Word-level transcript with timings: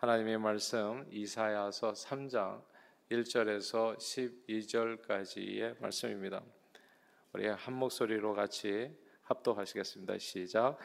하나님의 0.00 0.38
말씀 0.38 1.06
이사야서 1.10 1.92
3장 1.92 2.64
1절에서 3.10 3.98
12절까지의 3.98 5.78
말씀입니다. 5.78 6.42
우리 7.34 7.46
한 7.46 7.74
목소리로 7.74 8.32
같이 8.32 8.96
합독하시겠습니다. 9.24 10.16
시작. 10.16 10.78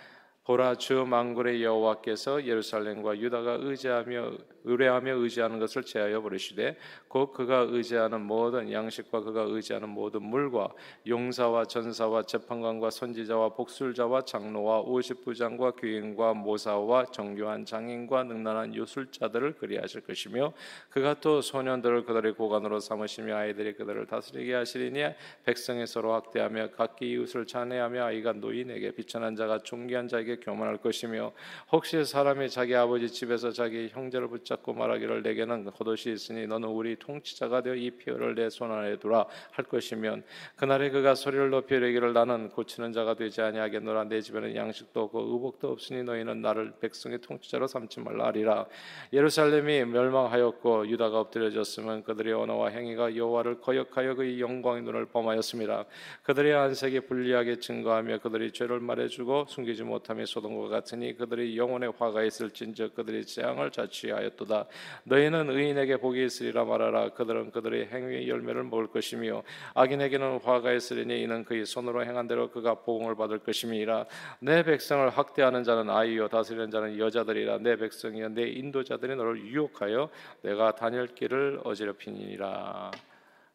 보라 0.45 0.75
주 0.75 1.05
만군의 1.05 1.63
여호와께서 1.63 2.45
예루살렘과 2.45 3.17
유다가 3.17 3.57
의지하며 3.61 4.33
의뢰하며 4.65 5.15
의지하는 5.15 5.59
것을 5.59 5.83
제하여 5.83 6.21
버리시되 6.21 6.77
곧 7.07 7.31
그가 7.31 7.67
의지하는 7.69 8.21
모든 8.21 8.71
양식과 8.71 9.21
그가 9.21 9.43
의지하는 9.47 9.89
모든 9.89 10.23
물과 10.23 10.69
용사와 11.07 11.65
전사와 11.65 12.23
재판관과 12.23 12.89
선지자와 12.89 13.49
복술자와 13.49 14.21
장로와 14.21 14.81
오십부장과 14.81 15.73
귀인과 15.79 16.33
모사와 16.33 17.05
정교한 17.05 17.65
장인과 17.65 18.23
능란한 18.23 18.75
요술자들을 18.75 19.53
그리하실 19.53 20.01
것이며 20.01 20.53
그가 20.89 21.19
또 21.21 21.41
소년들을 21.41 22.05
그들의 22.05 22.33
고관으로 22.33 22.79
삼으시며 22.79 23.35
아이들이 23.35 23.73
그들을 23.73 24.05
다스리게 24.07 24.53
하시리니 24.53 25.03
백성이 25.43 25.85
서로 25.85 26.13
학대하며 26.13 26.71
각기 26.71 27.11
이웃을 27.11 27.45
찬해하며 27.45 28.03
아이가 28.03 28.33
노인에게 28.33 28.91
비천한 28.91 29.35
자가 29.35 29.59
존귀한 29.59 30.07
자에게 30.07 30.34
교만할 30.39 30.77
것이며 30.77 31.33
혹시 31.71 32.03
사람이 32.03 32.49
자기 32.49 32.75
아버지 32.75 33.09
집에서 33.09 33.51
자기 33.51 33.89
형제를 33.89 34.27
붙잡고 34.27 34.73
말하기를 34.73 35.21
내게는 35.21 35.65
겉옷이 35.65 36.15
있으니 36.15 36.47
너는 36.47 36.67
우리 36.69 36.95
통치자가 36.95 37.61
되어 37.61 37.75
이 37.75 37.91
피어를 37.91 38.33
내 38.33 38.49
손 38.55 38.71
안에 38.71 38.97
두라 38.97 39.25
할 39.51 39.65
것이면 39.65 40.23
그날에 40.55 40.89
그가 40.89 41.15
소리를 41.15 41.49
높여 41.49 41.75
이르기를 41.75 42.13
나는 42.13 42.49
고치는 42.49 42.93
자가 42.93 43.15
되지 43.15 43.41
아니하겠노라. 43.41 44.05
내 44.05 44.21
집에는 44.21 44.55
양식도 44.55 45.03
없고 45.03 45.19
의복도 45.19 45.71
없으니 45.71 46.03
너희는 46.03 46.41
나를 46.41 46.73
백성의 46.79 47.19
통치자로 47.21 47.67
삼지 47.67 47.99
말라 47.99 48.27
하리라. 48.27 48.65
예루살렘이 49.13 49.85
멸망하였고 49.85 50.87
유다가 50.87 51.19
엎드려졌으면 51.19 52.03
그들의 52.03 52.33
언어와 52.33 52.69
행위가 52.69 53.15
여호와를 53.15 53.59
거역하여 53.61 54.15
그의 54.15 54.39
영광의 54.39 54.83
눈을 54.83 55.05
범하였습니다. 55.07 55.85
그들의 56.23 56.53
안색이 56.53 57.01
불리하게 57.01 57.59
증거하며 57.59 58.19
그들이 58.19 58.51
죄를 58.51 58.79
말해주고 58.79 59.45
숨기지 59.49 59.83
못하며 59.83 60.24
소돔과 60.25 60.69
같으니 60.69 61.15
그들의 61.15 61.57
영혼에 61.57 61.87
화가 61.87 62.23
있을진즉 62.23 62.95
그들의 62.95 63.25
재앙을 63.25 63.71
자취하였도다. 63.71 64.65
너희는 65.03 65.49
의인에게 65.49 65.97
복이 65.97 66.25
있으리라 66.25 66.65
말하라. 66.65 67.09
그들은 67.09 67.51
그들의 67.51 67.87
행위의 67.87 68.29
열매를 68.29 68.63
먹을 68.63 68.87
것이며 68.87 69.43
악인에게는 69.73 70.39
화가 70.43 70.73
있으리니 70.73 71.21
이는 71.21 71.43
그의 71.43 71.65
손으로 71.65 72.05
행한 72.05 72.27
대로 72.27 72.49
그가 72.49 72.75
보응을 72.75 73.15
받을 73.15 73.39
것임이라. 73.39 74.05
내 74.39 74.63
백성을 74.63 75.07
학대하는 75.09 75.63
자는 75.63 75.89
아이요 75.89 76.27
다스리는 76.27 76.71
자는 76.71 76.97
여자들이라. 76.97 77.59
내 77.59 77.75
백성이여 77.75 78.29
내 78.29 78.47
인도자들이 78.47 79.15
너를 79.15 79.45
유혹하여 79.45 80.09
내가 80.41 80.75
다닐 80.75 81.07
길을 81.07 81.61
어지럽히니라. 81.63 82.91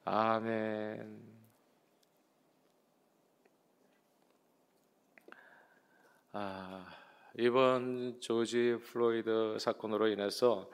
아멘. 0.05 1.40
아, 6.33 6.87
이번 7.37 8.21
조지 8.21 8.79
플로이드 8.85 9.57
사건으로 9.59 10.07
인해서 10.07 10.71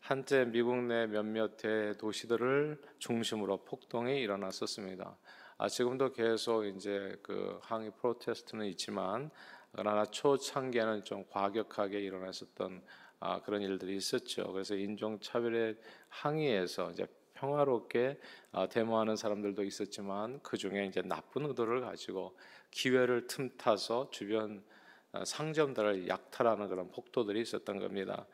한때 0.00 0.44
미국 0.44 0.82
내 0.82 1.06
몇몇의 1.06 1.96
도시들을 1.96 2.82
중심으로 2.98 3.58
폭동이 3.58 4.20
일어났었습니다. 4.20 5.16
아, 5.58 5.68
지금도 5.68 6.12
계속 6.12 6.64
이제 6.64 7.16
그 7.22 7.56
항의 7.62 7.92
프로테스트는 8.00 8.66
있지만 8.66 9.30
그러나 9.70 10.04
초창기에는 10.06 11.04
좀 11.04 11.24
과격하게 11.30 12.00
일어났었던 12.00 12.82
아, 13.20 13.40
그런 13.42 13.62
일들이 13.62 13.94
있었죠. 13.96 14.50
그래서 14.52 14.74
인종 14.74 15.20
차별의 15.20 15.76
항의에서 16.08 16.90
이제 16.90 17.06
평화롭게 17.34 18.18
아, 18.50 18.66
데모하는 18.66 19.14
사람들도 19.14 19.62
있었지만 19.62 20.40
그 20.42 20.56
중에 20.56 20.84
이제 20.86 21.00
나쁜 21.02 21.46
의도를 21.46 21.80
가지고 21.82 22.36
기회를 22.72 23.28
틈타서 23.28 24.10
주변 24.10 24.56
어, 24.58 24.75
상점들을 25.24 26.08
약탈하는 26.08 26.68
그런 26.68 26.90
폭도들이 26.90 27.40
있었던 27.40 27.78
겁니다. 27.78 28.26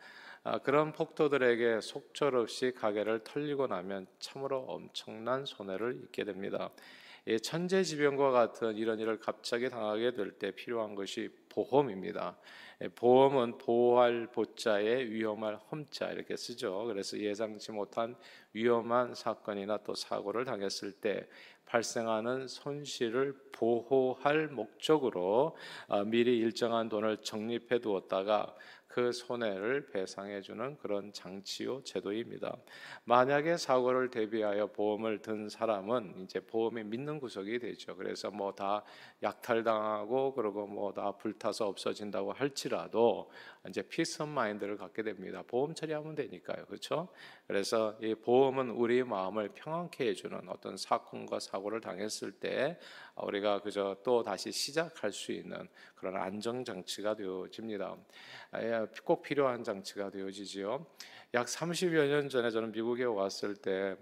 아, 0.45 0.59
그런 0.59 0.93
폭도들에게 0.93 1.81
속절없이 1.81 2.73
가게를 2.73 3.21
털리고 3.23 3.69
나면 3.69 4.07
참으로 4.19 4.59
엄청난 4.69 5.45
손해를 5.45 6.01
입게 6.03 6.25
됩니다. 6.25 6.71
천재지변과 7.43 8.33
같은 8.33 8.77
이런 8.77 8.99
일을 8.99 9.21
갑자기 9.21 9.71
당하게 9.71 10.13
될 10.13 10.39
때 10.39 10.51
필요한 10.51 10.97
것이 10.97 11.31
보험입니다. 11.53 12.37
보험은 12.97 13.59
보호할 13.59 14.27
보자에 14.33 15.05
위험할 15.05 15.57
험자 15.71 16.11
이렇게 16.11 16.37
쓰죠. 16.37 16.85
그래서 16.87 17.17
예상치 17.19 17.71
못한 17.71 18.17
위험한 18.55 19.15
사건이나 19.15 19.79
또 19.85 19.95
사고를 19.95 20.45
당했을 20.45 20.93
때 20.93 21.29
발생하는 21.67 22.49
손실을 22.49 23.35
보호할 23.53 24.49
목적으로 24.49 25.57
아, 25.89 26.03
미리 26.05 26.39
일정한 26.39 26.89
돈을 26.89 27.19
적립해 27.19 27.79
두었다가 27.81 28.55
그 28.89 29.11
손해를 29.11 29.87
배상해 29.87 30.43
주는 30.43 30.77
그런 30.77 31.15
장치요 31.15 31.83
제도입니다. 31.83 32.59
만약에 33.05 33.57
사고를 33.57 34.11
대비하여 34.11 34.67
보험을 34.67 35.23
든 35.23 35.49
사람은 35.49 36.17
이제 36.19 36.41
보험이 36.41 36.85
믿는 36.85 37.19
구석이 37.19 37.59
되죠. 37.59 37.97
그래서 37.97 38.31
뭐 38.31 38.53
다 38.53 38.85
약탈당하고 39.23 40.35
그리고 40.35 40.67
뭐 40.67 40.93
다 40.93 41.13
불 41.17 41.33
타서 41.43 41.67
없어진다고 41.67 42.33
할지라도 42.33 43.29
이제 43.69 43.83
peace 43.83 44.23
mind를 44.23 44.77
갖게 44.77 45.03
됩니다. 45.03 45.43
보험 45.45 45.75
처리하면 45.75 46.15
되니까요. 46.15 46.67
그렇죠? 46.67 47.09
그래서 47.49 47.99
이 48.01 48.15
보험은 48.15 48.71
우리 48.71 49.03
마음을 49.03 49.49
평안케 49.49 50.07
해 50.07 50.15
주는 50.15 50.41
어떤 50.49 50.77
사건과 50.77 51.41
사고를 51.41 51.81
당했을 51.81 52.31
때 52.31 52.79
우리가 53.17 53.61
그저 53.63 53.97
또 54.05 54.23
다시 54.23 54.53
시작할 54.53 55.13
수 55.13 55.33
있는 55.33 55.69
그런 55.97 56.17
안정 56.17 56.65
장치가 56.65 57.17
되어집니다. 57.17 57.97
꼭 59.05 59.23
필요한 59.23 59.65
장치가 59.65 60.11
되어지지요. 60.11 60.87
약 61.35 61.47
30여 61.47 62.09
년 62.09 62.29
전에 62.29 62.51
저는 62.51 62.71
미국에 62.71 63.03
왔을 63.03 63.57
때 63.57 63.97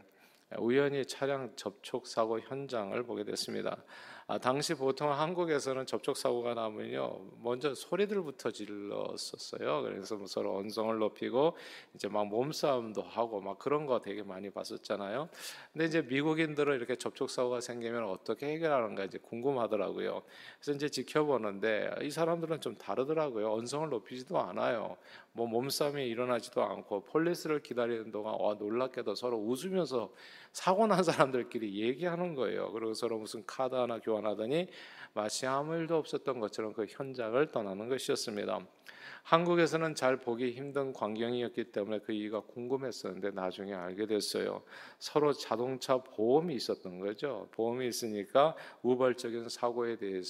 우연히 0.58 1.06
차량 1.06 1.54
접촉 1.56 2.06
사고 2.06 2.40
현장을 2.40 3.00
보게 3.04 3.24
됐습니다. 3.24 3.82
아, 4.30 4.38
당시 4.38 4.74
보통 4.74 5.10
한국에서는 5.12 5.86
접촉 5.86 6.16
사고가 6.16 6.54
나면요 6.54 7.18
먼저 7.42 7.74
소리들부터 7.74 8.52
질렀었어요. 8.52 9.82
그래서 9.82 10.14
뭐 10.14 10.28
서로 10.28 10.56
언성을 10.56 10.96
높이고 10.98 11.56
이제 11.96 12.06
막 12.06 12.28
몸싸움도 12.28 13.02
하고 13.02 13.40
막 13.40 13.58
그런 13.58 13.86
거 13.86 14.00
되게 14.00 14.22
많이 14.22 14.48
봤었잖아요. 14.48 15.28
근데 15.72 15.84
이제 15.86 16.02
미국인들은 16.02 16.76
이렇게 16.76 16.94
접촉 16.94 17.28
사고가 17.28 17.60
생기면 17.60 18.04
어떻게 18.04 18.46
해결하는가 18.52 19.02
이제 19.02 19.18
궁금하더라고요. 19.18 20.22
그래서 20.60 20.76
이제 20.76 20.88
지켜보는데 20.88 21.96
이 22.02 22.10
사람들은 22.12 22.60
좀 22.60 22.76
다르더라고요. 22.76 23.52
언성을 23.52 23.88
높이지도 23.88 24.38
않아요. 24.38 24.96
뭐 25.32 25.48
몸싸움이 25.48 26.06
일어나지도 26.06 26.62
않고 26.62 27.02
폴리스를 27.06 27.62
기다리는 27.62 28.12
동안 28.12 28.36
와 28.38 28.54
놀랍게도 28.54 29.16
서로 29.16 29.38
웃으면서 29.38 30.12
사고 30.52 30.86
난 30.86 31.02
사람들끼리 31.02 31.80
얘기하는 31.80 32.36
거예요. 32.36 32.70
그리고 32.70 32.94
서로 32.94 33.18
무슨 33.18 33.44
카드 33.44 33.74
하나 33.74 33.98
교환 33.98 34.19
하더니 34.26 34.68
마치 35.12 35.46
아무 35.46 35.74
일도 35.74 35.96
없었던 35.96 36.38
것처럼 36.38 36.72
그 36.72 36.86
현장을 36.88 37.50
떠나는 37.50 37.88
것이었습니다. 37.88 38.60
한국에서는 39.22 39.94
잘 39.94 40.16
보기 40.16 40.52
힘든 40.52 40.92
광경이었기 40.92 41.72
때문에 41.72 41.98
그 42.00 42.12
이유가 42.12 42.40
궁금했었는데 42.40 43.32
나중에 43.32 43.74
알게 43.74 44.06
됐어요. 44.06 44.62
서로 44.98 45.32
자동차 45.32 45.98
보험이 45.98 46.54
있었던 46.54 47.00
거죠. 47.00 47.48
보험이 47.52 47.88
있으니까 47.88 48.56
우발적인 48.82 49.48
사고에 49.48 49.96
대해 49.96 50.22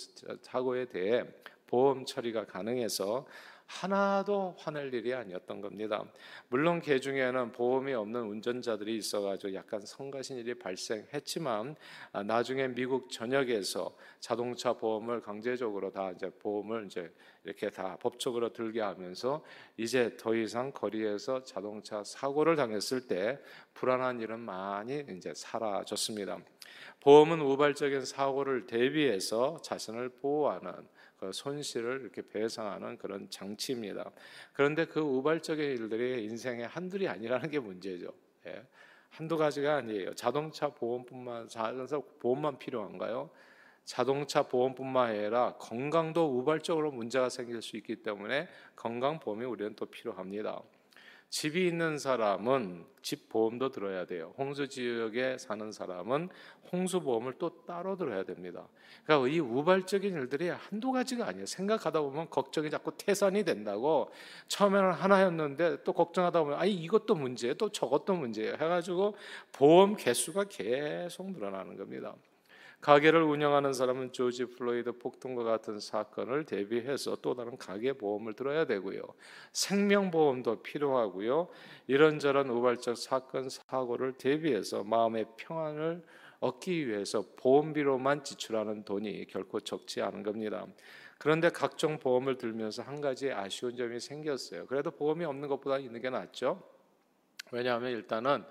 사고에 0.42 0.86
대해 0.86 1.24
보험 1.66 2.04
처리가 2.04 2.46
가능해서 2.46 3.26
하나도 3.70 4.56
화낼 4.58 4.92
일이 4.92 5.14
아니었던 5.14 5.60
겁니다. 5.60 6.04
물론 6.48 6.80
개 6.80 6.98
중에는 6.98 7.52
보험이 7.52 7.94
없는 7.94 8.22
운전자들이 8.22 8.96
있어가지고 8.96 9.54
약간 9.54 9.80
성가신 9.80 10.38
일이 10.38 10.58
발생했지만 10.58 11.76
아, 12.12 12.22
나중에 12.24 12.66
미국 12.66 13.10
전역에서 13.10 13.96
자동차 14.18 14.72
보험을 14.72 15.22
강제적으로 15.22 15.92
다 15.92 16.10
이제 16.10 16.30
보험을 16.30 16.86
이제 16.86 17.12
이렇게 17.44 17.70
다 17.70 17.96
법적으로 18.00 18.52
들게 18.52 18.80
하면서 18.80 19.44
이제 19.76 20.16
더 20.18 20.34
이상 20.34 20.72
거리에서 20.72 21.44
자동차 21.44 22.02
사고를 22.02 22.56
당했을 22.56 23.06
때 23.06 23.38
불안한 23.74 24.20
일은 24.20 24.40
많이 24.40 25.04
이제 25.16 25.32
사라졌습니다. 25.32 26.38
보험은 27.00 27.40
우발적인 27.40 28.04
사고를 28.04 28.66
대비해서 28.66 29.62
자신을 29.62 30.08
보호하는 30.08 30.72
그 31.20 31.30
손실을 31.32 32.00
이렇게 32.00 32.22
배상하는 32.26 32.96
그런 32.96 33.28
장치입니다. 33.28 34.10
그런데 34.54 34.86
그 34.86 35.00
우발적인 35.00 35.62
일들이 35.62 36.24
인생의 36.24 36.66
한둘이 36.66 37.06
아니라는 37.06 37.50
게 37.50 37.58
문제죠. 37.58 38.10
예. 38.46 38.64
한두 39.10 39.36
가지가 39.36 39.76
아니에요. 39.76 40.14
자동차 40.14 40.70
보험뿐만 40.70 41.48
자동차 41.48 42.00
보험만 42.20 42.58
필요한가요? 42.58 43.28
자동차 43.84 44.44
보험뿐만 44.44 45.10
아니라 45.10 45.56
건강도 45.58 46.38
우발적으로 46.38 46.90
문제가 46.90 47.28
생길 47.28 47.60
수 47.60 47.76
있기 47.76 47.96
때문에 47.96 48.48
건강 48.74 49.18
보험이 49.18 49.44
우리는 49.44 49.74
또 49.76 49.86
필요합니다. 49.86 50.62
집이 51.30 51.68
있는 51.68 51.96
사람은 51.96 52.84
집 53.02 53.28
보험도 53.28 53.70
들어야 53.70 54.04
돼요. 54.04 54.34
홍수 54.36 54.68
지역에 54.68 55.38
사는 55.38 55.70
사람은 55.70 56.28
홍수 56.72 57.00
보험을 57.00 57.34
또 57.38 57.64
따로 57.64 57.96
들어야 57.96 58.24
됩니다. 58.24 58.66
그러니까 59.04 59.28
이 59.28 59.38
우발적인 59.38 60.12
일들이 60.12 60.48
한두 60.48 60.90
가지가 60.90 61.28
아니에요. 61.28 61.46
생각하다 61.46 62.00
보면 62.02 62.30
걱정이 62.30 62.68
자꾸 62.68 62.92
태산이 62.96 63.44
된다고 63.44 64.10
처음에는 64.48 64.90
하나였는데 64.90 65.84
또 65.84 65.92
걱정하다 65.92 66.42
보면 66.42 66.58
아니 66.58 66.74
이것도 66.74 67.14
문제예요. 67.14 67.54
또 67.54 67.70
저것도 67.70 68.14
문제예요. 68.14 68.54
해가지고 68.54 69.16
보험 69.52 69.96
개수가 69.96 70.44
계속 70.44 71.30
늘어나는 71.30 71.76
겁니다. 71.76 72.14
가게를 72.80 73.22
운영하는 73.22 73.74
사람은 73.74 74.12
조지 74.12 74.46
플로이드 74.46 74.92
폭동과 74.92 75.44
같은 75.44 75.78
사건을 75.78 76.46
대비해서 76.46 77.16
또 77.20 77.34
다른 77.34 77.58
가게 77.58 77.92
보험을 77.92 78.34
들어야 78.34 78.64
되고요. 78.64 79.02
생명보험도 79.52 80.62
필요하고요. 80.62 81.48
이런저런 81.88 82.48
우발적 82.48 82.96
사건 82.96 83.50
사고를 83.50 84.14
대비해서 84.14 84.82
마음의 84.82 85.26
평안을 85.36 86.02
얻기 86.40 86.88
위해서 86.88 87.22
보험비로만 87.36 88.24
지출하는 88.24 88.84
돈이 88.84 89.26
결코 89.26 89.60
적지 89.60 90.00
않은 90.00 90.22
겁니다. 90.22 90.66
그런데 91.18 91.50
각종 91.50 91.98
보험을 91.98 92.38
들면서 92.38 92.82
한 92.82 93.02
가지 93.02 93.30
아쉬운 93.30 93.76
점이 93.76 94.00
생겼어요. 94.00 94.64
그래도 94.66 94.90
보험이 94.90 95.26
없는 95.26 95.48
것보다 95.48 95.76
있는 95.76 96.00
게 96.00 96.08
낫죠. 96.08 96.62
왜냐하면 97.52 97.90
일단은 97.92 98.42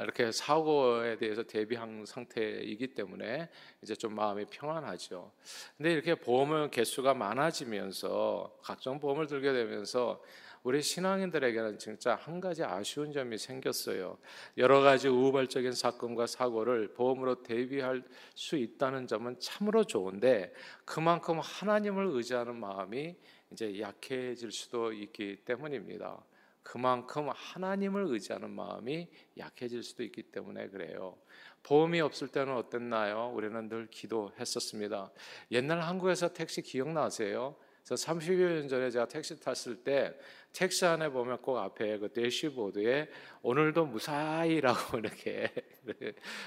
이렇게 0.00 0.30
사고에 0.30 1.16
대해서 1.16 1.42
대비한 1.42 2.04
상태이기 2.06 2.94
때문에 2.94 3.48
이제 3.82 3.94
좀 3.94 4.14
마음이 4.14 4.46
평안하죠. 4.46 5.32
근데 5.76 5.92
이렇게 5.92 6.14
보험의 6.14 6.70
개수가 6.70 7.14
많아지면서 7.14 8.58
각종 8.62 9.00
보험을 9.00 9.26
들게 9.26 9.52
되면서 9.52 10.22
우리 10.62 10.82
신앙인들에게는 10.82 11.78
진짜 11.78 12.16
한 12.16 12.40
가지 12.40 12.64
아쉬운 12.64 13.12
점이 13.12 13.38
생겼어요. 13.38 14.18
여러 14.56 14.80
가지 14.80 15.08
우발적인 15.08 15.72
사건과 15.72 16.26
사고를 16.26 16.92
보험으로 16.94 17.42
대비할 17.42 18.02
수 18.34 18.56
있다는 18.56 19.06
점은 19.06 19.38
참으로 19.38 19.84
좋은데 19.84 20.52
그만큼 20.84 21.38
하나님을 21.38 22.08
의지하는 22.12 22.56
마음이 22.56 23.16
이제 23.52 23.80
약해질 23.80 24.50
수도 24.52 24.92
있기 24.92 25.36
때문입니다. 25.44 26.22
그만큼 26.68 27.30
하나님을 27.30 28.04
의지하는 28.08 28.50
마음이 28.50 29.08
약해질 29.38 29.82
수도 29.82 30.02
있기 30.02 30.24
때문에 30.24 30.68
그래요. 30.68 31.16
보험이 31.62 32.02
없을 32.02 32.28
때는 32.28 32.54
어땠나요? 32.54 33.32
우리는 33.34 33.70
늘 33.70 33.86
기도했었습니다. 33.86 35.10
옛날 35.52 35.80
한국에서 35.80 36.30
택시 36.34 36.60
기억나세요? 36.60 37.56
그래서 37.82 38.12
30여 38.12 38.56
년 38.56 38.68
전에 38.68 38.90
제가 38.90 39.08
택시 39.08 39.40
탔을 39.40 39.76
때 39.76 40.14
택시 40.52 40.84
안에 40.84 41.08
보면 41.08 41.40
꼭 41.40 41.56
앞에 41.56 42.00
그 42.00 42.12
대시보드에 42.12 43.08
오늘도 43.40 43.86
무사히라고 43.86 44.98
이렇게 45.00 45.50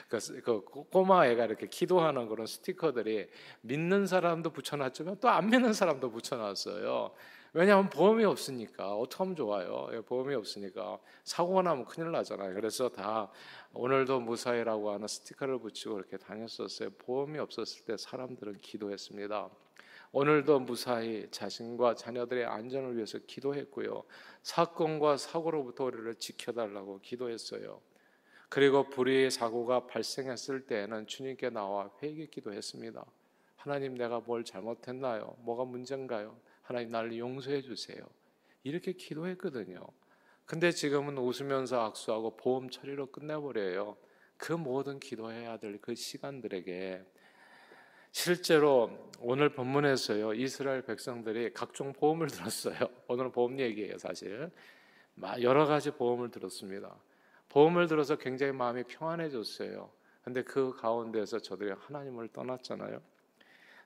그, 0.08 0.20
그 0.44 0.62
꼬마 0.92 1.26
애가 1.30 1.46
이렇게 1.46 1.66
기도하는 1.66 2.28
그런 2.28 2.46
스티커들이 2.46 3.28
믿는 3.62 4.06
사람도 4.06 4.52
붙여놨지만 4.52 5.20
또 5.20 5.30
안 5.30 5.50
믿는 5.50 5.74
사람도 5.74 6.12
붙여놨어요. 6.12 7.12
왜냐하면 7.54 7.90
보험이 7.90 8.24
없으니까 8.24 8.96
어떻게 8.96 9.18
하면 9.24 9.36
좋아요. 9.36 9.90
예, 9.92 10.00
보험이 10.00 10.36
없으니까 10.36 11.00
사고가 11.26 11.64
나면 11.64 11.84
큰일 11.84 12.12
나잖아요. 12.12 12.54
그래서 12.54 12.88
다 12.88 13.30
오늘도 13.74 14.22
무사히라고 14.22 14.92
하는 14.92 15.06
스티커를 15.08 15.60
붙이고 15.60 16.00
이렇게 16.00 16.18
다녔었어요. 16.18 16.92
보험이 16.92 17.40
없었을 17.40 17.84
때 17.84 17.98
사람들은 17.98 18.60
기도했습니다. 18.60 19.50
오늘도 20.14 20.60
무사히 20.62 21.28
자신과 21.30 21.96
자녀들의 21.96 22.46
안전을 22.46 22.96
위해서 22.96 23.18
기도했고요. 23.20 24.04
사건과 24.44 25.18
사고로부터 25.18 25.86
우리를 25.86 26.16
지켜달라고 26.16 27.02
기도했어요. 27.02 27.82
그리고 28.48 28.90
불의의 28.90 29.30
사고가 29.30 29.88
발생했을 29.88 30.68
때에는 30.68 31.08
주님께 31.08 31.50
나와 31.50 31.90
회개 32.02 32.28
기도했습니다. 32.28 33.06
하나님 33.58 33.96
내가 33.96 34.22
뭘 34.22 34.44
잘못했나요? 34.46 35.36
뭐가 35.40 35.66
문제인가요? 35.66 36.38
하나님 36.72 36.92
나를 36.92 37.18
용서해 37.18 37.62
주세요. 37.62 37.98
이렇게 38.64 38.94
기도했거든요. 38.94 39.86
근데 40.46 40.72
지금은 40.72 41.18
웃으면서 41.18 41.82
악수하고 41.82 42.38
보험 42.38 42.70
처리로 42.70 43.08
끝내버려요. 43.08 43.98
그 44.38 44.54
모든 44.54 45.00
기도해야 45.00 45.58
될 45.58 45.80
그 45.82 45.96
시간들에게 45.96 47.04
실제로 48.14 48.90
오늘 49.20 49.50
본문에서요 49.50 50.34
이스라엘 50.34 50.82
백성들이 50.84 51.54
각종 51.54 51.92
보험을 51.92 52.28
들었어요. 52.32 52.78
오늘은 53.10 53.34
보험 53.34 53.60
얘기예요 53.60 53.98
사실. 53.98 54.50
여러 55.42 55.66
가지 55.66 55.92
보험을 55.92 56.32
들었습니다. 56.32 56.96
보험을 57.50 57.88
들어서 57.88 58.16
굉장히 58.16 58.54
마음이 58.54 58.84
평안해졌어요. 58.86 59.92
근데 60.24 60.42
그 60.44 60.74
가운데서 60.78 61.40
저들이 61.40 61.72
하나님을 61.72 62.30
떠났잖아요. 62.30 63.02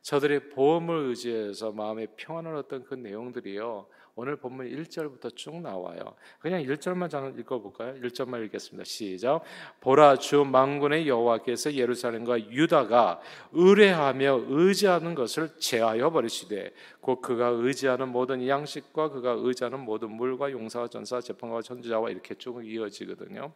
저들이 0.06 0.50
보험을 0.50 1.07
의지해서 1.07 1.72
마음의 1.72 2.10
평안을 2.16 2.56
얻던 2.57 2.84
그 2.84 2.94
내용들이요. 2.94 3.88
오늘 4.13 4.36
본문 4.36 4.69
1절부터 4.69 5.36
쭉 5.36 5.60
나와요. 5.60 6.13
그냥 6.40 6.62
1절만 6.62 7.10
잠깐 7.10 7.36
읽어볼까요? 7.40 7.96
1절만 7.96 8.46
읽겠습니다. 8.46 8.84
시작. 8.84 9.42
보라 9.81 10.18
주 10.18 10.46
망군의 10.46 11.07
여호와께서 11.07 11.74
예루살렘과 11.74 12.40
유다가 12.52 13.19
의뢰하며 13.52 14.44
의지하는 14.48 15.16
것을 15.16 15.57
제하여 15.57 16.12
버리시되 16.12 16.72
곧 17.02 17.19
그가 17.19 17.48
의지하는 17.48 18.10
모든 18.10 18.48
양식과 18.48 19.10
그가 19.10 19.31
의지하는 19.31 19.80
모든 19.80 20.12
물과 20.12 20.52
용사와 20.52 20.88
전사 20.88 21.19
재판과 21.19 21.63
천주자와 21.63 22.12
이렇게 22.12 22.36
쭉 22.36 22.63
이어지거든요. 22.63 23.52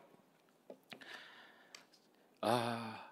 아 2.41 3.08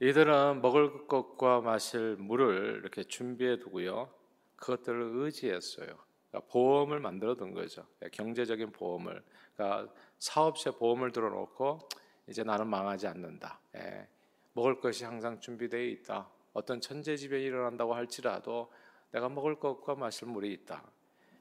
이들은 0.00 0.60
먹을 0.60 1.06
것과 1.06 1.62
마실 1.62 2.16
물을 2.16 2.80
이렇게 2.80 3.02
준비해 3.02 3.58
두고요. 3.58 4.10
그것들을 4.56 5.12
의지했어요. 5.14 5.86
그러니까 6.30 6.52
보험을 6.52 7.00
만들어 7.00 7.34
둔 7.34 7.54
거죠. 7.54 7.86
그러니까 7.98 8.16
경제적인 8.16 8.72
보험을. 8.72 9.22
그러니까 9.54 9.92
사업체 10.18 10.72
보험을 10.72 11.12
들어놓고 11.12 11.88
이제 12.28 12.42
나는 12.42 12.68
망하지 12.68 13.06
않는다. 13.06 13.60
예. 13.76 14.06
먹을 14.52 14.80
것이 14.80 15.04
항상 15.04 15.40
준비되어 15.40 15.80
있다. 15.80 16.28
어떤 16.52 16.80
천재지변이 16.80 17.44
일어난다고 17.44 17.94
할지라도 17.94 18.72
내가 19.12 19.28
먹을 19.28 19.58
것과 19.58 19.94
마실 19.94 20.28
물이 20.28 20.52
있다. 20.52 20.82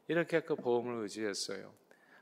이렇게 0.08 0.42
그 0.42 0.56
보험을 0.56 1.02
의지했어요. 1.04 1.74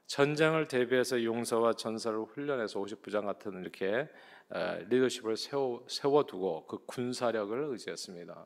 전쟁을 0.07 0.67
대비해서 0.67 1.23
용서와 1.23 1.73
전사를 1.73 2.17
훈련해서 2.19 2.79
50부장 2.79 3.25
같은 3.25 3.59
이렇게 3.61 4.07
리더십을 4.49 5.37
세워, 5.37 5.83
세워두고 5.87 6.67
그 6.67 6.85
군사력을 6.85 7.57
의지했습니다. 7.71 8.45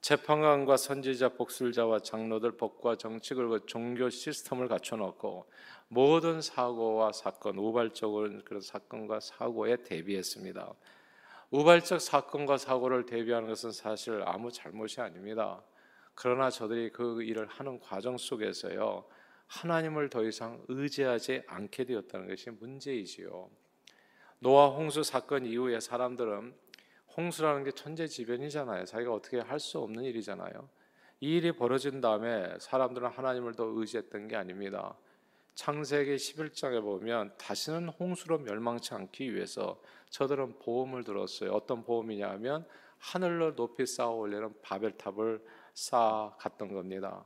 재판관과 0.00 0.76
선지자, 0.76 1.30
복술자와 1.30 2.00
장로들, 2.00 2.56
법과 2.56 2.96
정치 2.96 3.34
그리고 3.34 3.64
종교 3.66 4.08
시스템을 4.08 4.68
갖춰놓고 4.68 5.50
모든 5.88 6.40
사고와 6.40 7.12
사건, 7.12 7.58
우발적인 7.58 8.42
그런 8.44 8.60
사건과 8.60 9.20
사고에 9.20 9.82
대비했습니다. 9.82 10.72
우발적 11.50 12.00
사건과 12.00 12.58
사고를 12.58 13.06
대비하는 13.06 13.48
것은 13.48 13.72
사실 13.72 14.22
아무 14.24 14.52
잘못이 14.52 15.00
아닙니다. 15.00 15.62
그러나 16.14 16.50
저들이 16.50 16.90
그 16.90 17.22
일을 17.22 17.46
하는 17.46 17.80
과정 17.80 18.18
속에서요 18.18 19.04
하나님을 19.46 20.10
더 20.10 20.24
이상 20.24 20.62
의지하지 20.68 21.42
않게 21.46 21.84
되었다는 21.84 22.28
것이 22.28 22.50
문제이지요. 22.50 23.48
노아 24.40 24.68
홍수 24.68 25.02
사건 25.02 25.44
이후에 25.46 25.80
사람들은 25.80 26.54
홍수라는 27.16 27.64
게 27.64 27.72
천재지변이잖아요. 27.72 28.84
자기가 28.84 29.12
어떻게 29.12 29.40
할 29.40 29.58
수 29.58 29.80
없는 29.80 30.04
일이잖아요. 30.04 30.68
이 31.20 31.36
일이 31.36 31.50
벌어진 31.50 32.00
다음에 32.00 32.54
사람들은 32.60 33.08
하나님을 33.08 33.54
더 33.54 33.64
의지했던 33.64 34.28
게 34.28 34.36
아닙니다. 34.36 34.94
창세기 35.56 36.14
11장에 36.14 36.80
보면 36.80 37.32
다시는 37.36 37.88
홍수로 37.88 38.38
멸망치 38.38 38.94
않기 38.94 39.34
위해서 39.34 39.80
저들은 40.10 40.60
보험을 40.60 41.02
들었어요. 41.02 41.50
어떤 41.50 41.82
보험이냐 41.82 42.30
하면 42.30 42.64
하늘로 42.98 43.56
높이 43.56 43.84
쌓아 43.84 44.10
올리는 44.10 44.54
바벨탑을 44.62 45.44
쌓아 45.74 46.36
갔던 46.38 46.72
겁니다. 46.72 47.24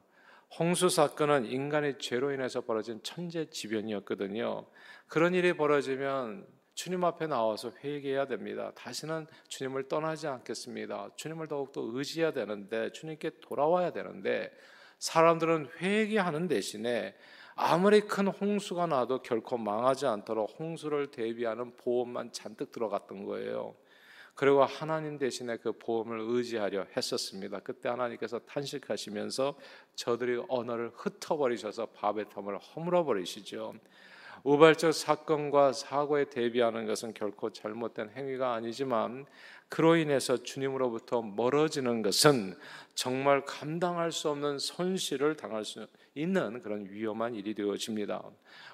홍수 0.59 0.88
사건은 0.88 1.45
인간의 1.45 1.99
죄로 1.99 2.33
인해서 2.33 2.62
벌어진 2.62 3.02
천재지변이었거든요. 3.02 4.66
그런 5.09 5.35
일이 5.35 5.52
벌어지면 5.54 6.47
주님 6.75 7.05
앞에 7.05 7.26
나와서 7.26 7.71
회개해야 7.83 8.26
됩니다. 8.26 8.73
다시는 8.75 9.26
주님을 9.49 9.88
떠나지 9.88 10.26
않겠습니다. 10.26 11.11
주님을 11.17 11.49
더욱더 11.49 11.83
의지해야 11.93 12.33
되는데 12.33 12.91
주님께 12.93 13.41
돌아와야 13.41 13.93
되는데 13.93 14.50
사람들은 14.99 15.69
회개하는 15.81 16.49
대신에 16.49 17.14
아무리 17.55 18.00
큰 18.00 18.29
홍수가 18.29 18.87
나도 18.87 19.23
결코 19.23 19.59
망하지 19.59 20.07
않도록 20.07 20.59
홍수를 20.59 21.11
대비하는 21.11 21.76
보험만 21.76 22.33
잔뜩 22.33 22.73
들어갔던 22.73 23.25
거예요. 23.25 23.75
그리고 24.35 24.64
하나님 24.64 25.19
대신에 25.19 25.59
그 25.59 25.73
보험을 25.73 26.19
의지하려 26.21 26.87
했었습니다. 26.97 27.61
그때 27.61 27.91
하나님께서 27.91 28.38
탄식하시면서 28.41 29.59
저들이 29.95 30.43
언어를 30.49 30.91
흩어버리셔서 30.95 31.87
바벨탑을 31.87 32.59
허물어 32.59 33.05
버리시죠. 33.05 33.75
우발적 34.45 34.93
사건과 34.93 35.73
사고에 35.73 36.25
대비하는 36.25 36.87
것은 36.87 37.15
결코 37.15 37.51
잘못된 37.51 38.11
행위가 38.17 38.55
아니지만 38.55 39.27
그로 39.69 39.97
인해서 39.97 40.37
주님으로부터 40.43 41.23
멀어지는 41.23 42.03
것은 42.03 42.55
정말 42.95 43.45
감당할 43.47 44.13
수 44.13 44.29
없는 44.29 44.59
손실을 44.59 45.37
당할 45.37 45.65
수 45.65 45.87
있는 46.15 46.61
그런 46.61 46.87
위험한 46.91 47.35
일이 47.35 47.55
되어집니다. 47.55 48.23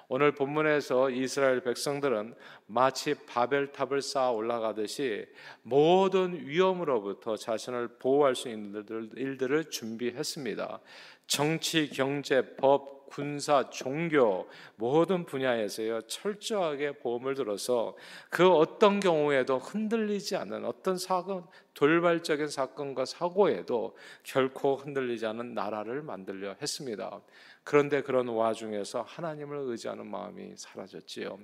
오늘 0.09 0.33
본문에서 0.33 1.11
이스라엘 1.11 1.61
백성들은 1.61 2.33
마치 2.65 3.13
바벨탑을 3.13 4.01
쌓아 4.01 4.31
올라가듯이 4.31 5.25
모든 5.61 6.47
위험으로부터 6.47 7.37
자신을 7.37 7.99
보호할 7.99 8.35
수 8.35 8.49
있는 8.49 8.85
일들을 9.15 9.69
준비했습니다. 9.69 10.79
정치, 11.27 11.89
경제, 11.89 12.55
법, 12.57 12.98
군사, 13.09 13.69
종교 13.69 14.47
모든 14.75 15.25
분야에서요 15.25 16.01
철저하게 16.01 16.99
보험을 16.99 17.35
들어서 17.35 17.95
그 18.29 18.47
어떤 18.47 18.99
경우에도 18.99 19.57
흔들리지 19.57 20.35
않는 20.35 20.65
어떤 20.65 20.97
사건 20.97 21.45
돌발적인 21.73 22.47
사건과 22.47 23.05
사고에도 23.05 23.95
결코 24.23 24.75
흔들리지 24.75 25.25
않는 25.25 25.53
나라를 25.53 26.01
만들려 26.01 26.55
했습니다. 26.61 27.21
그런데 27.69 28.01
그런 28.01 28.27
와중에서 28.27 29.03
하나님을 29.03 29.55
의지하는 29.57 30.07
마음이 30.07 30.53
사라졌지요. 30.57 31.37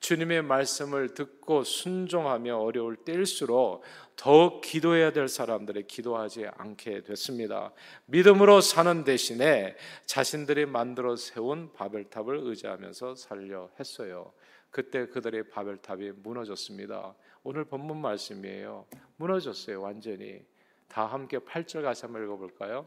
주님의 0.00 0.40
말씀을 0.40 1.12
듣고 1.12 1.62
순종하며 1.62 2.56
어려울 2.56 2.96
때일수록 2.96 3.82
더욱 4.16 4.62
기도해야 4.62 5.12
될 5.12 5.28
사람들이 5.28 5.86
기도하지 5.86 6.46
않게 6.56 7.02
됐습니다. 7.02 7.74
믿음으로 8.06 8.62
사는 8.62 9.04
대신에 9.04 9.76
자신들이 10.06 10.64
만들어 10.64 11.16
세운 11.16 11.70
바벨탑을 11.74 12.40
의지하면서 12.44 13.16
살려 13.16 13.68
했어요. 13.78 14.32
그때 14.70 15.06
그들의 15.06 15.50
바벨탑이 15.50 16.12
무너졌습니다. 16.22 17.14
오늘 17.42 17.66
본문 17.66 17.98
말씀이에요. 17.98 18.86
무너졌어요, 19.16 19.82
완전히. 19.82 20.40
다 20.88 21.04
함께 21.04 21.36
8절 21.36 21.82
같이 21.82 22.06
한번 22.06 22.24
읽어볼까요? 22.24 22.86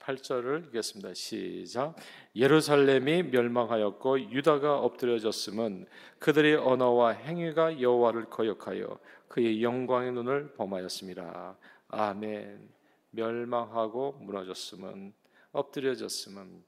8절을 0.00 0.66
읽겠습니다. 0.66 1.14
시작. 1.14 1.94
예루살렘이 2.34 3.24
멸망하였고 3.24 4.30
유다가 4.30 4.78
엎드려졌음은 4.78 5.86
그들의 6.18 6.56
언어와 6.56 7.10
행위가 7.12 7.80
여호와를 7.80 8.26
거역하여 8.30 8.98
그의 9.28 9.62
영광의 9.62 10.12
눈을 10.12 10.54
범하였습니다. 10.54 11.56
아멘. 11.88 12.68
멸망하고 13.10 14.12
무너졌음은 14.20 15.12
엎드려졌음은 15.52 16.64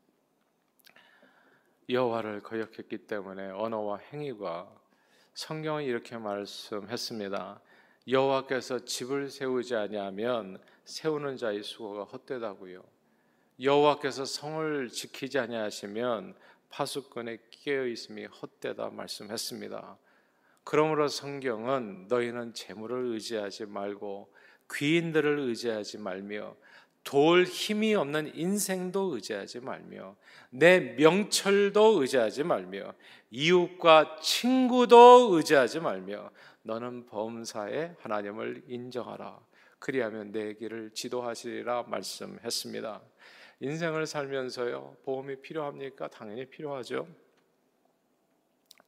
여호와를 1.88 2.40
거역했기 2.40 2.98
때문에 3.06 3.50
언어와 3.50 3.98
행위가 4.12 4.72
성경은 5.34 5.84
이렇게 5.84 6.16
말씀했습니다. 6.18 7.60
여호와께서 8.08 8.84
집을 8.84 9.30
세우지 9.30 9.74
아니하면 9.76 10.60
세우는 10.84 11.36
자의 11.36 11.62
수고가 11.62 12.04
헛되다고요. 12.04 12.82
여호와께서 13.60 14.24
성을 14.24 14.88
지키지 14.88 15.38
아니하시면 15.38 16.34
파수꾼의 16.70 17.38
깨어 17.50 17.86
있음이 17.86 18.24
헛되다 18.26 18.90
말씀했습니다. 18.90 19.98
그러므로 20.64 21.08
성경은 21.08 22.06
너희는 22.08 22.54
재물을 22.54 23.12
의지하지 23.12 23.66
말고 23.66 24.32
귀인들을 24.72 25.40
의지하지 25.40 25.98
말며 25.98 26.56
돌 27.04 27.44
힘이 27.44 27.94
없는 27.94 28.36
인생도 28.36 29.14
의지하지 29.14 29.60
말며 29.60 30.16
내 30.50 30.80
명철도 30.96 32.00
의지하지 32.00 32.44
말며 32.44 32.94
이웃과 33.30 34.18
친구도 34.22 35.30
의지하지 35.32 35.80
말며 35.80 36.30
너는 36.62 37.06
범사에 37.06 37.96
하나님을 38.00 38.64
인정하라. 38.68 39.40
그리하면 39.80 40.30
내 40.30 40.54
길을 40.54 40.92
지도하시리라 40.94 41.84
말씀했습니다. 41.88 43.02
인생을 43.62 44.06
살면서요, 44.08 44.96
보험이 45.04 45.36
필요합니까? 45.36 46.08
당연히 46.08 46.46
필요하죠. 46.46 47.06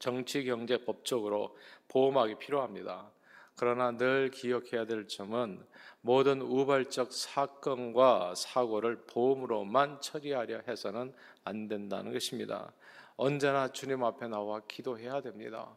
정치, 0.00 0.42
경제, 0.42 0.84
법적으로 0.84 1.56
보험하기 1.86 2.38
필요합니다. 2.40 3.08
그러나 3.54 3.92
늘 3.92 4.32
기억해야 4.32 4.84
될 4.84 5.06
점은 5.06 5.64
모든 6.00 6.42
우발적 6.42 7.12
사건과 7.12 8.34
사고를 8.34 9.06
보험으로만 9.06 10.00
처리하려 10.00 10.62
해서는 10.66 11.14
안 11.44 11.68
된다는 11.68 12.12
것입니다. 12.12 12.72
언제나 13.16 13.68
주님 13.68 14.02
앞에 14.02 14.26
나와 14.26 14.60
기도해야 14.66 15.20
됩니다. 15.20 15.76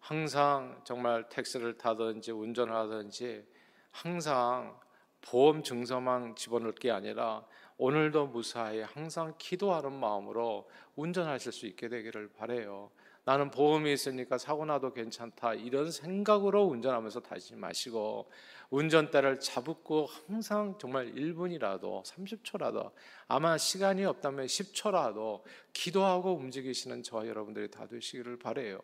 항상 0.00 0.82
정말 0.84 1.30
택시를 1.30 1.78
타든지 1.78 2.32
운전을 2.32 2.74
하든지 2.74 3.42
항상 3.90 4.78
보험 5.22 5.62
증서만 5.62 6.36
집어넣을 6.36 6.74
게 6.74 6.90
아니라 6.90 7.46
오늘도 7.76 8.28
무사히 8.28 8.80
항상 8.80 9.34
기도하는 9.36 9.92
마음으로 9.92 10.68
운전하실 10.96 11.52
수 11.52 11.66
있게 11.66 11.88
되기를 11.88 12.28
바래요. 12.28 12.90
나는 13.24 13.50
보험이 13.50 13.92
있으니까 13.94 14.36
사고 14.36 14.66
나도 14.66 14.92
괜찮다 14.92 15.54
이런 15.54 15.90
생각으로 15.90 16.64
운전하면서 16.64 17.20
타지 17.20 17.56
마시고 17.56 18.30
운전대를 18.68 19.40
잡고 19.40 20.06
항상 20.26 20.76
정말 20.78 21.12
1분이라도 21.14 22.04
30초라도 22.04 22.92
아마 23.26 23.56
시간이 23.56 24.04
없다면 24.04 24.46
10초라도 24.46 25.42
기도하고 25.72 26.34
움직이시는 26.34 27.02
저와 27.02 27.26
여러분들이 27.26 27.70
다 27.70 27.86
되시기를 27.86 28.38
바래요. 28.38 28.80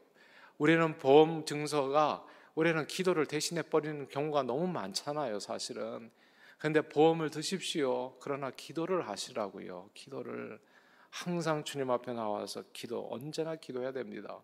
우리는 0.56 0.97
보험 0.99 1.44
증서가 1.44 2.25
우리는 2.54 2.87
기도를 2.87 3.26
대신해 3.26 3.62
버리는 3.62 4.09
경우가 4.09 4.42
너무 4.42 4.66
많잖아요, 4.66 5.38
사실은. 5.38 6.11
근데 6.60 6.82
보험을 6.82 7.30
드십시오. 7.30 8.18
그러나 8.20 8.50
기도를 8.50 9.08
하시라고요. 9.08 9.88
기도를 9.94 10.60
항상 11.08 11.64
주님 11.64 11.90
앞에 11.90 12.12
나와서 12.12 12.62
기도 12.74 13.08
언제나 13.10 13.56
기도해야 13.56 13.92
됩니다. 13.92 14.42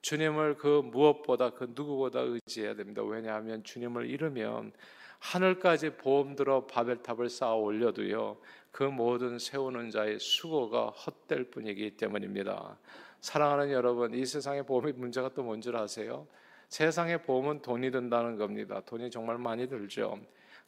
주님을 0.00 0.56
그 0.56 0.80
무엇보다 0.82 1.50
그 1.50 1.70
누구보다 1.74 2.20
의지해야 2.20 2.74
됩니다. 2.74 3.02
왜냐하면 3.02 3.62
주님을 3.64 4.08
잃으면 4.08 4.72
하늘까지 5.18 5.96
보험 5.96 6.36
들어 6.36 6.66
바벨탑을 6.66 7.28
쌓아 7.28 7.54
올려도요. 7.54 8.38
그 8.70 8.84
모든 8.84 9.38
세우는 9.38 9.90
자의 9.90 10.18
수고가 10.18 10.86
헛될 10.86 11.50
뿐이기 11.50 11.98
때문입니다. 11.98 12.78
사랑하는 13.20 13.72
여러분, 13.72 14.14
이 14.14 14.24
세상의 14.24 14.64
보험의 14.64 14.94
문제가 14.94 15.28
또 15.34 15.42
뭔지 15.42 15.70
아세요? 15.74 16.26
세상의 16.70 17.24
보험은 17.24 17.60
돈이 17.60 17.90
든다는 17.90 18.38
겁니다. 18.38 18.80
돈이 18.86 19.10
정말 19.10 19.36
많이 19.36 19.68
들죠. 19.68 20.18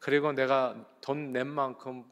그리고 0.00 0.32
내가 0.32 0.74
돈 1.00 1.32
낸 1.32 1.46
만큼 1.46 2.04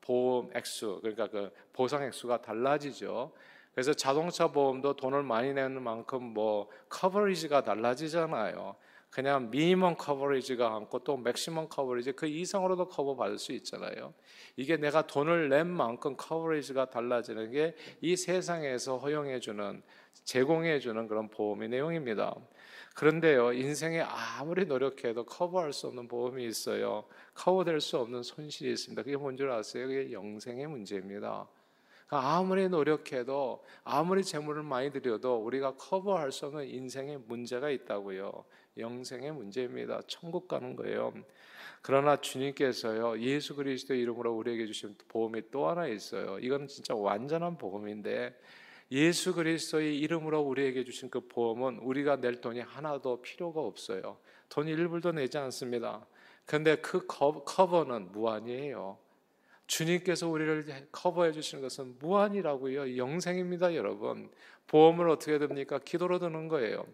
보험 0.00 0.50
액수 0.54 0.98
그러니까 1.02 1.28
그 1.28 1.52
보상 1.72 2.02
액수가 2.02 2.42
달라지죠. 2.42 3.32
그래서 3.74 3.94
자동차 3.94 4.48
보험도 4.48 4.96
돈을 4.96 5.22
많이 5.22 5.52
내는 5.52 5.82
만큼 5.82 6.22
뭐 6.22 6.68
커버리지가 6.88 7.62
달라지잖아요. 7.62 8.76
그냥 9.10 9.50
minimum 9.50 9.96
coverage가 9.96 10.74
있고 10.74 11.00
또 11.00 11.18
maximum 11.18 11.68
coverage 11.68 12.12
그 12.12 12.26
이상으로도 12.26 12.88
커버 12.88 13.14
받을 13.14 13.38
수 13.38 13.52
있잖아요. 13.52 14.14
이게 14.56 14.76
내가 14.78 15.06
돈을 15.06 15.50
낸 15.50 15.66
만큼 15.66 16.16
coverage가 16.16 16.90
달라지는 16.90 17.50
게 17.50 17.74
이 18.00 18.16
세상에서 18.16 18.98
허용해 18.98 19.40
주는 19.40 19.82
제공해 20.24 20.78
주는 20.80 21.06
그런 21.08 21.28
보험의 21.28 21.68
내용입니다. 21.68 22.34
그런데요, 22.94 23.52
인생에 23.52 24.00
아무리 24.00 24.66
노력해도 24.66 25.24
커버할 25.24 25.72
수 25.72 25.86
없는 25.86 26.08
보험이 26.08 26.46
있어요. 26.46 27.04
커버될 27.34 27.80
수 27.80 27.98
없는 27.98 28.22
손실이 28.22 28.70
있습니다. 28.72 29.02
그게 29.02 29.16
뭔 29.16 29.36
줄 29.36 29.50
아세요? 29.50 29.86
그게 29.86 30.12
영생의 30.12 30.66
문제입니다. 30.66 31.48
그러니까 32.06 32.36
아무리 32.36 32.68
노력해도 32.68 33.64
아무리 33.84 34.22
재물을 34.22 34.62
많이 34.62 34.90
들여도 34.90 35.36
우리가 35.42 35.76
커버할 35.76 36.30
수 36.32 36.46
없는 36.46 36.68
인생의 36.68 37.20
문제가 37.26 37.70
있다고요. 37.70 38.44
영생의 38.76 39.32
문제입니다. 39.32 40.02
천국 40.06 40.46
가는 40.46 40.76
거예요. 40.76 41.14
그러나 41.80 42.20
주님께서요 42.20 43.18
예수 43.20 43.56
그리스도 43.56 43.94
이름으로 43.94 44.32
우리에게 44.36 44.66
주신 44.66 44.94
보험이 45.08 45.42
또 45.50 45.68
하나 45.68 45.86
있어요. 45.86 46.38
이건 46.40 46.68
진짜 46.68 46.94
완전한 46.94 47.56
보험인데 47.56 48.38
예수 48.92 49.34
그리스도의 49.34 49.98
이름으로 50.00 50.42
우리에게 50.42 50.84
주신 50.84 51.08
그 51.08 51.26
보험은 51.26 51.78
우리가 51.78 52.16
낼 52.16 52.42
돈이 52.42 52.60
하나도 52.60 53.22
필요가 53.22 53.62
없어요. 53.62 54.18
돈 54.50 54.66
1불도 54.66 55.14
내지 55.14 55.38
않습니다. 55.38 56.06
그런데 56.44 56.76
그 56.76 57.06
커버는 57.06 58.12
무한이에요. 58.12 58.98
주님께서 59.66 60.28
우리를 60.28 60.88
커버해 60.92 61.32
주시는 61.32 61.62
것은 61.62 61.96
무한이라고요. 62.00 62.98
영생입니다, 62.98 63.74
여러분. 63.74 64.30
보험을 64.66 65.08
어떻게 65.08 65.38
됩니까? 65.38 65.78
기도로 65.82 66.18
드는 66.18 66.48
거예요. 66.48 66.84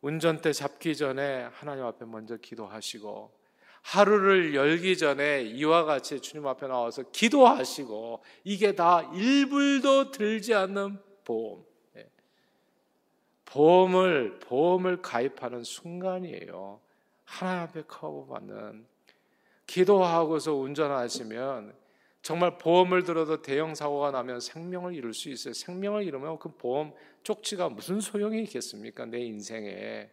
운전대 0.00 0.52
잡기 0.52 0.96
전에 0.96 1.44
하나님 1.52 1.84
앞에 1.84 2.06
먼저 2.06 2.36
기도하시고 2.36 3.41
하루를 3.82 4.54
열기 4.54 4.96
전에 4.96 5.42
이와 5.42 5.84
같이 5.84 6.20
주님 6.20 6.46
앞에 6.46 6.66
나와서 6.66 7.02
기도하시고 7.10 8.22
이게 8.44 8.74
다 8.74 9.10
일불도 9.14 10.12
들지 10.12 10.54
않는 10.54 10.98
보험. 11.24 11.64
예. 11.96 12.08
보험을 13.44 14.38
보험을 14.40 15.02
가입하는 15.02 15.64
순간이에요. 15.64 16.80
하나님 17.24 17.62
앞에 17.62 17.82
커버받는 17.82 18.86
기도하고서 19.66 20.54
운전하시면 20.54 21.74
정말 22.22 22.56
보험을 22.56 23.02
들어도 23.02 23.42
대형 23.42 23.74
사고가 23.74 24.12
나면 24.12 24.38
생명을 24.38 24.94
잃을 24.94 25.12
수 25.12 25.28
있어요. 25.28 25.54
생명을 25.54 26.04
잃으면 26.04 26.38
그 26.38 26.50
보험 26.50 26.94
쪽지가 27.24 27.68
무슨 27.70 28.00
소용이 28.00 28.42
있겠습니까? 28.44 29.06
내 29.06 29.18
인생에. 29.18 30.08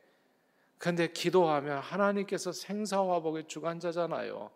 근데 0.79 1.11
기도하면 1.11 1.79
하나님께서 1.79 2.53
생사화복의 2.53 3.43
주관자잖아요. 3.47 4.49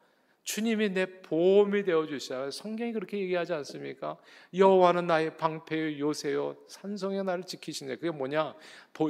주님이 0.44 0.89
내 0.89 1.06
보험이 1.22 1.84
되어 1.84 2.06
주셔야 2.06 2.50
성경이 2.50 2.94
그렇게 2.94 3.20
얘기하지 3.20 3.53
않습니까? 3.53 4.18
여호와는 4.56 5.08
나의 5.08 5.38
방패요 5.38 6.00
요새요 6.00 6.56
산성의 6.68 7.25
나를 7.25 7.44
지키시네. 7.44 7.98
그게 7.98 8.10
뭐냐? 8.10 8.56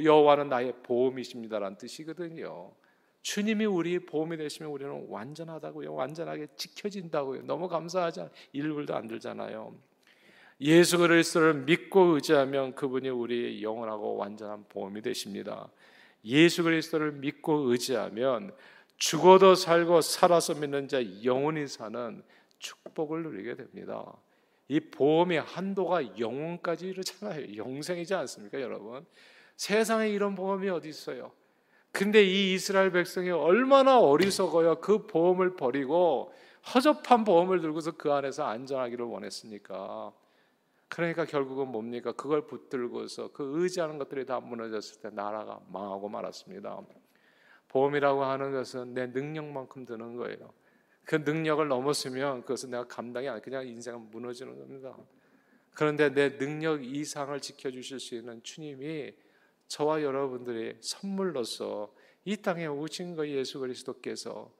여호와는 0.04 0.50
나의 0.50 0.74
보험이십니다라는 0.84 1.78
뜻이거든요. 1.78 2.72
주님이 3.22 3.66
우리 3.66 4.00
보험이 4.00 4.36
되시면 4.38 4.72
우리는 4.72 5.06
완전하다고요. 5.08 5.94
완전하게 5.94 6.48
지켜진다고요. 6.56 7.44
너무 7.44 7.68
감사하지 7.68 8.28
일불도 8.54 8.96
안 8.96 9.08
들잖아요. 9.08 9.74
예수 10.62 10.98
그리스도를 10.98 11.54
믿고 11.66 12.16
의지하면 12.16 12.74
그분이 12.74 13.10
우리의 13.10 13.64
영원하고 13.64 14.18
완전한 14.18 14.66
보험이 14.68 15.02
되십니다. 15.02 15.70
예수 16.26 16.64
그리스도를 16.64 17.14
믿고 17.14 17.72
의지하면 17.72 18.54
죽어도 18.98 19.56
살고 19.56 20.02
살아서 20.02 20.56
믿는 20.56 20.88
자 20.88 21.00
영원히 21.24 21.68
사는 21.68 22.24
축복을 22.60 23.24
누리게 23.24 23.56
됩니다. 23.56 24.06
이 24.70 24.80
보험의 24.80 25.42
한도가 25.42 26.18
영원까지 26.18 26.88
이르잖아요. 26.88 27.58
영생이지 27.58 28.14
않습니까, 28.14 28.62
여러분? 28.62 29.06
세상에 29.58 30.10
이런 30.10 30.36
보험이 30.36 30.70
어디 30.70 30.90
있어요? 30.90 31.32
근데 31.92 32.24
이 32.24 32.54
이스라엘 32.54 32.92
백성이 32.92 33.30
얼마나 33.30 34.00
어리석어요. 34.00 34.80
그 34.80 35.06
보험을 35.06 35.56
버리고 35.56 36.34
허접한 36.74 37.24
보험을 37.24 37.62
들고서 37.62 37.92
그 37.92 38.12
안에서 38.12 38.46
안전하기를 38.46 39.06
원했으니까. 39.06 40.12
그러니까 40.94 41.26
결국은 41.26 41.70
뭡니까? 41.70 42.12
그걸 42.12 42.46
붙들고서 42.46 43.32
그 43.32 43.52
의지하는 43.56 43.98
것들이 43.98 44.28
다 44.28 44.40
무너졌을 44.40 45.02
때 45.02 45.10
나라가 45.10 45.60
망하고 45.70 46.08
말았습니다. 46.08 46.82
보험이라고 47.70 48.24
하는 48.24 48.52
것은 48.52 48.94
내 48.94 49.08
능력만큼 49.08 49.86
드는 49.86 50.18
거예요. 50.18 50.54
그 51.04 51.16
능력을 51.16 51.68
넘었으면 51.68 52.42
그것은 52.42 52.70
내가 52.70 52.88
감당이 52.88 53.28
안 53.28 53.42
그냥 53.42 53.68
인생은 53.68 54.12
무너지는 54.12 54.56
겁니다. 54.56 54.96
그런데 55.74 56.14
내 56.14 56.38
능력 56.38 56.86
이상을 56.86 57.40
지켜주실 57.40 58.00
수 58.00 58.14
있는 58.14 58.44
주님이 58.44 59.16
저와 59.68 60.04
여러분들의 60.04 60.78
선물로서 60.80 61.92
이 62.26 62.38
땅에 62.38 62.68
오신 62.68 63.16
거 63.16 63.28
예수 63.28 63.60
그리스도께서 63.60 64.52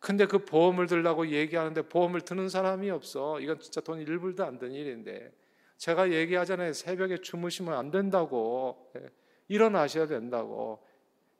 근데 0.00 0.26
그 0.26 0.44
보험을 0.44 0.86
들라고 0.86 1.28
얘기하는데 1.28 1.80
보험을 1.88 2.20
드는 2.20 2.50
사람이 2.50 2.90
없어. 2.90 3.40
이건 3.40 3.58
진짜 3.58 3.80
돈 3.80 4.04
1불도 4.04 4.40
안 4.40 4.58
드는 4.58 4.74
일인데. 4.74 5.32
제가 5.82 6.12
얘기하잖아요. 6.12 6.72
새벽에 6.74 7.16
주무시면 7.18 7.74
안 7.74 7.90
된다고. 7.90 8.88
예, 8.96 9.10
일어나셔야 9.48 10.06
된다고. 10.06 10.80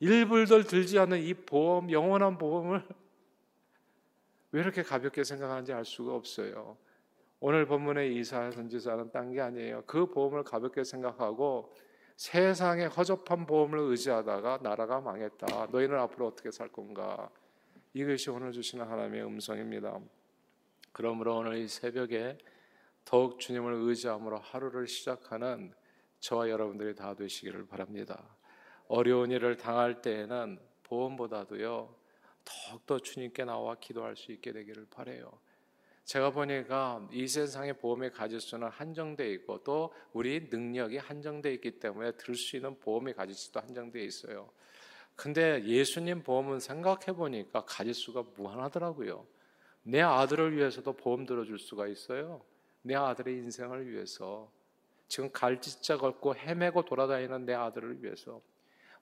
1불도 0.01 0.67
들지 0.67 0.99
않는 0.99 1.23
이 1.23 1.33
보험, 1.33 1.93
영원한 1.93 2.39
보험을 2.39 2.83
왜 4.51 4.61
이렇게 4.61 4.83
가볍게 4.83 5.23
생각하는지 5.23 5.73
알 5.73 5.85
수가 5.85 6.17
없어요. 6.17 6.77
오늘 7.39 7.67
본문의 7.67 8.17
이사야 8.17 8.51
선지자는 8.51 9.13
딴 9.13 9.31
게 9.31 9.41
아니에요. 9.41 9.85
그 9.87 10.07
보험을 10.07 10.43
가볍게 10.43 10.83
생각하고 10.83 11.73
세상에 12.17 12.87
허접한 12.87 13.47
보험을 13.47 13.79
의지하다가 13.79 14.59
나라가 14.61 15.01
망했다. 15.01 15.69
너희는 15.71 15.97
앞으로 16.01 16.27
어떻게 16.27 16.51
살 16.51 16.67
건가? 16.67 17.31
이것이 17.95 18.29
오늘 18.31 18.51
주시는 18.51 18.85
하나님의 18.85 19.25
음성입니다. 19.25 20.01
그러므로 20.91 21.37
오늘 21.37 21.59
이 21.59 21.69
새벽에 21.69 22.39
더욱 23.05 23.41
주님을 23.41 23.75
의지함으로 23.75 24.39
하루를 24.39 24.87
시작하는 24.87 25.73
저와 26.21 26.49
여러분들이 26.49 26.95
다 26.95 27.15
되시기를 27.15 27.67
바랍니다. 27.67 28.37
어려운 28.89 29.31
일을 29.31 29.57
당할 29.57 30.03
때에는 30.03 30.59
보험보다도요 30.85 31.95
더욱더 32.45 32.99
주님께 32.99 33.45
나와 33.45 33.77
기도할 33.77 34.17
수 34.17 34.33
있게 34.33 34.53
되기를 34.53 34.87
바래요. 34.91 35.33
제가 36.05 36.31
보니까 36.31 37.09
이 37.13 37.29
세상의 37.29 37.79
보험의 37.79 38.13
가짓수는 38.13 38.69
한정되어 38.69 39.27
있고 39.29 39.63
또 39.63 39.95
우리 40.13 40.49
능력이 40.51 40.99
한정되어 40.99 41.53
있기 41.53 41.79
때문에 41.79 42.13
들 42.13 42.35
수 42.35 42.57
있는 42.57 42.79
보험의 42.81 43.15
가짓수도 43.15 43.61
한정되어 43.61 44.03
있어요. 44.03 44.51
근데 45.15 45.65
예수님 45.65 46.23
보험은 46.23 46.61
생각해 46.61 47.13
보니까 47.15 47.65
가짓수가 47.65 48.25
무한하더라고요. 48.37 49.27
내 49.85 50.01
아들을 50.01 50.57
위해서도 50.57 50.95
보험 50.95 51.27
들어줄 51.27 51.59
수가 51.59 51.87
있어요. 51.87 52.45
내 52.83 52.95
아들의 52.95 53.35
인생을 53.35 53.89
위해서 53.89 54.51
지금 55.09 55.31
갈짓자 55.31 55.99
걷고 55.99 56.37
헤매고 56.37 56.85
돌아다니는 56.85 57.45
내 57.45 57.55
아들을 57.55 58.03
위해서 58.03 58.41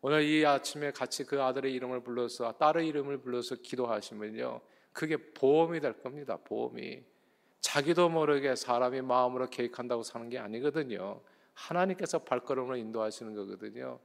오늘 0.03 0.23
이 0.23 0.45
아침에 0.47 0.93
같이 0.93 1.25
그 1.25 1.43
아들의 1.43 1.73
이름을 1.75 2.03
불러서 2.03 2.53
딸의 2.53 2.87
이름을 2.89 3.19
불러서 3.19 3.57
기도하시면요. 3.57 4.61
그게 4.93 5.17
보험이 5.17 5.81
될 5.81 6.01
겁니다. 6.01 6.39
보험이. 6.39 7.03
자기도 7.61 8.09
모르게 8.09 8.57
사람이 8.57 9.03
마음으로 9.03 9.51
계획한다고 9.51 10.03
사는 10.03 10.29
게 10.31 10.39
아니거든요. 10.39 11.21
하나님께서 11.53 12.21
발걸음을 12.21 12.79
인도하시는 12.79 13.35
거거든요. 13.35 14.01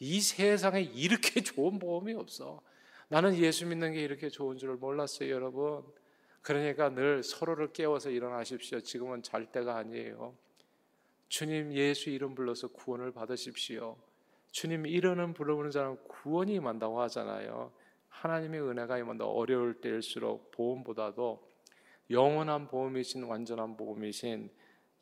이 0.00 0.20
세상에 0.20 0.80
이렇게 0.80 1.40
좋은 1.42 1.78
보험이 1.78 2.14
없어. 2.14 2.60
나는 3.08 3.36
예수 3.36 3.66
믿는 3.66 3.92
게 3.92 4.02
이렇게 4.02 4.28
좋은 4.28 4.58
줄을 4.58 4.76
몰랐어요, 4.76 5.30
여러분. 5.30 5.84
그러니까 6.46 6.90
늘 6.90 7.24
서로를 7.24 7.72
깨워서 7.72 8.10
일어나십시오. 8.10 8.78
지금은 8.78 9.24
잘 9.24 9.50
때가 9.50 9.78
아니에요. 9.78 10.32
주님 11.26 11.72
예수 11.72 12.08
이름 12.08 12.36
불러서 12.36 12.68
구원을 12.68 13.10
받으십시오. 13.10 13.96
주님 14.52 14.86
이름을 14.86 15.34
부르는 15.34 15.72
사람 15.72 15.96
구원이 16.06 16.54
임한다고 16.54 17.00
하잖아요. 17.00 17.72
하나님의 18.10 18.60
은혜가 18.60 18.96
임한다. 18.96 19.24
어려울 19.26 19.80
때일수록 19.80 20.52
보험보다도 20.52 21.50
영원한 22.10 22.68
보험이신 22.68 23.24
완전한 23.24 23.76
보험이신 23.76 24.48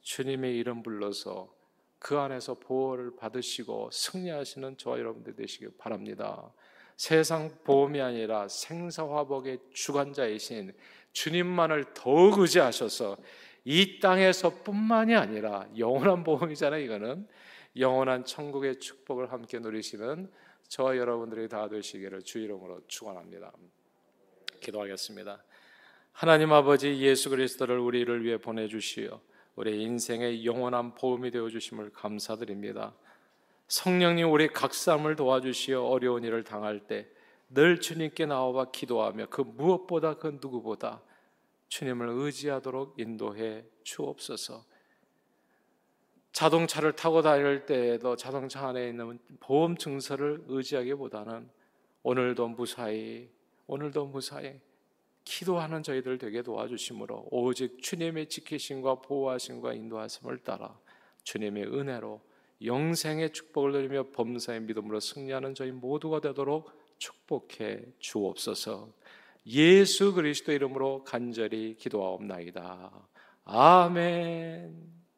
주님의 0.01 0.57
이름 0.57 0.83
불러서 0.83 1.55
그 1.99 2.17
안에서 2.17 2.55
보호를 2.55 3.17
받으시고 3.17 3.91
승리하시는 3.93 4.79
저와 4.79 4.99
여러분들 4.99 5.37
되시길 5.37 5.77
바랍니다. 5.77 6.51
세상 6.97 7.51
보험이 7.65 8.01
아니라 8.01 8.49
생사화복의 8.49 9.59
주관자이신 9.73 10.73
주님만을 11.13 11.95
더욱 11.95 12.39
의지하셔서 12.39 13.17
이 13.65 13.99
땅에서뿐만이 14.01 15.15
아니라 15.15 15.67
영원한 15.79 16.23
보험이잖아요. 16.23 16.83
이거는 16.85 17.27
영원한 17.77 18.25
천국의 18.25 18.79
축복을 18.79 19.33
함께 19.33 19.59
누리시는 19.59 20.31
저와 20.69 20.97
여러분들이 20.97 21.49
다 21.49 21.69
되시기를 21.69 22.23
주 22.23 22.39
이름으로 22.39 22.81
축원합니다. 22.87 23.53
기도하겠습니다. 24.61 25.43
하나님 26.13 26.53
아버지 26.53 27.01
예수 27.01 27.31
그리스도를 27.31 27.79
우리를 27.79 28.25
위해 28.25 28.39
보내 28.39 28.69
주시어 28.69 29.21
우리 29.57 29.83
인생의 29.83 30.45
영원한 30.45 30.95
보험이 30.95 31.31
되어 31.31 31.49
주심을 31.49 31.91
감사드립니다. 31.91 32.95
성령님 33.69 34.31
우리 34.31 34.49
각 34.49 34.75
사람을 34.75 35.17
도와주시어 35.17 35.83
어려운 35.85 36.25
일을 36.25 36.45
당할 36.45 36.81
때 36.81 37.15
늘 37.55 37.81
주님께 37.81 38.27
나와 38.27 38.71
기도하며 38.71 39.27
그 39.31 39.43
무엇보다 39.43 40.15
그 40.15 40.39
누구보다 40.43 41.03
주님을 41.69 42.09
의지하도록 42.09 42.99
인도해 42.99 43.65
주옵소서. 43.85 44.65
자동차를 46.33 46.97
타고 46.97 47.23
다닐 47.23 47.65
때에도 47.65 48.17
자동차 48.17 48.69
안에 48.69 48.89
있는 48.89 49.21
보험 49.39 49.77
증서를 49.77 50.45
의지하기보다는 50.49 51.49
오늘도 52.03 52.49
무사히 52.49 53.31
오늘도 53.69 54.07
무사히 54.07 54.61
기도하는 55.25 55.85
저희들 55.85 56.19
되게 56.19 56.43
도와주심으로 56.43 57.29
오직 57.31 57.81
주님의 57.81 58.29
지키심과 58.29 58.97
보호하심과 58.97 59.75
인도하심을 59.75 60.39
따라 60.39 60.77
주님의 61.23 61.67
은혜로 61.67 62.21
영생의 62.65 63.33
축복을 63.33 63.73
누리며 63.73 64.11
범사의 64.13 64.63
믿음으로 64.63 65.01
승리하는 65.01 65.55
저희 65.55 65.71
모두가 65.71 66.21
되도록 66.21 66.71
축복해 66.99 67.85
주옵소서. 67.99 68.89
예수 69.47 70.15
그리스도 70.15 70.53
이름으로 70.53 71.05
간절히 71.05 71.77
기도하옵나이다. 71.77 73.09
아멘. 73.45 75.04